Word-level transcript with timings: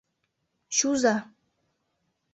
—Чуза! 0.75 1.15